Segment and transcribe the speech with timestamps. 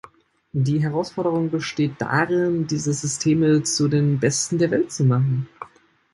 [0.53, 5.47] Die Herausforderung besteht darin, diese Systeme zu den besten der Welt zu machen.